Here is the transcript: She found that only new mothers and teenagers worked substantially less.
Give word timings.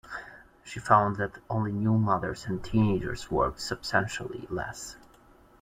She 0.63 0.79
found 0.79 1.17
that 1.17 1.37
only 1.47 1.71
new 1.71 1.95
mothers 1.99 2.47
and 2.47 2.63
teenagers 2.63 3.29
worked 3.29 3.59
substantially 3.61 4.47
less. 4.49 4.95